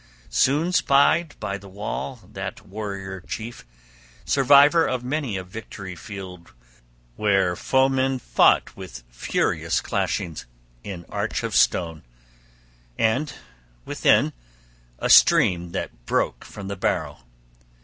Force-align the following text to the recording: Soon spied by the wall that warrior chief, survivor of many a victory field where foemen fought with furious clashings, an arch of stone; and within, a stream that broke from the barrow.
Soon 0.31 0.71
spied 0.71 1.35
by 1.39 1.59
the 1.59 1.69
wall 1.69 2.21
that 2.33 2.65
warrior 2.65 3.21
chief, 3.21 3.67
survivor 4.25 4.83
of 4.87 5.03
many 5.03 5.37
a 5.37 5.43
victory 5.43 5.95
field 5.95 6.53
where 7.17 7.55
foemen 7.55 8.17
fought 8.17 8.75
with 8.75 9.03
furious 9.11 9.79
clashings, 9.79 10.47
an 10.83 11.05
arch 11.07 11.43
of 11.43 11.55
stone; 11.55 12.01
and 12.97 13.33
within, 13.85 14.33
a 14.97 15.07
stream 15.07 15.71
that 15.71 16.07
broke 16.07 16.43
from 16.45 16.67
the 16.67 16.75
barrow. 16.75 17.19